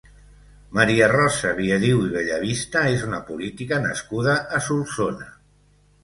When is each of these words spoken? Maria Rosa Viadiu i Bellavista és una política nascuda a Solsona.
Maria 0.75 1.09
Rosa 1.09 1.49
Viadiu 1.57 1.99
i 2.05 2.07
Bellavista 2.13 2.81
és 2.93 3.03
una 3.09 3.19
política 3.27 3.79
nascuda 3.83 4.33
a 4.61 4.63
Solsona. 4.69 5.29